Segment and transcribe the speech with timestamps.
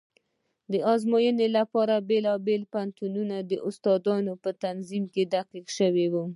[0.71, 6.15] د ازموینې لپاره د بېلابېلو پوهنتونونو د استادانو په تنظیم کې دقت شوی و.